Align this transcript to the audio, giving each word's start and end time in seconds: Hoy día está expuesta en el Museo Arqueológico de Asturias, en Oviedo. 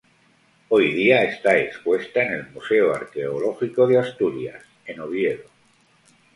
Hoy 0.69 0.93
día 0.95 1.23
está 1.25 1.59
expuesta 1.59 2.23
en 2.23 2.33
el 2.33 2.49
Museo 2.53 2.91
Arqueológico 2.91 3.85
de 3.85 3.99
Asturias, 3.99 4.63
en 4.87 4.99
Oviedo. 4.99 5.47